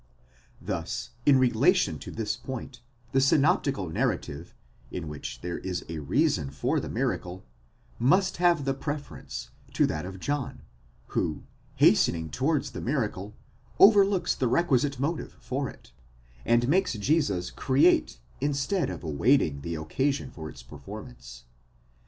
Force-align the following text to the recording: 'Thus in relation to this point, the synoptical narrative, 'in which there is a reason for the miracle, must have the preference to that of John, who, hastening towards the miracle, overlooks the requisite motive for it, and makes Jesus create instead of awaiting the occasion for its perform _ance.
'Thus 0.59 1.11
in 1.27 1.37
relation 1.37 1.99
to 1.99 2.09
this 2.09 2.35
point, 2.35 2.81
the 3.11 3.21
synoptical 3.21 3.87
narrative, 3.87 4.55
'in 4.89 5.07
which 5.07 5.41
there 5.41 5.59
is 5.59 5.85
a 5.89 5.99
reason 5.99 6.49
for 6.49 6.79
the 6.79 6.89
miracle, 6.89 7.45
must 7.99 8.37
have 8.37 8.65
the 8.65 8.73
preference 8.73 9.51
to 9.73 9.85
that 9.85 10.03
of 10.03 10.19
John, 10.19 10.63
who, 11.09 11.43
hastening 11.75 12.31
towards 12.31 12.71
the 12.71 12.81
miracle, 12.81 13.35
overlooks 13.77 14.33
the 14.33 14.47
requisite 14.47 14.97
motive 14.99 15.37
for 15.39 15.69
it, 15.69 15.91
and 16.45 16.67
makes 16.67 16.93
Jesus 16.93 17.51
create 17.51 18.17
instead 18.39 18.89
of 18.89 19.03
awaiting 19.03 19.61
the 19.61 19.75
occasion 19.75 20.31
for 20.31 20.49
its 20.49 20.63
perform 20.63 21.13
_ance. 21.13 21.43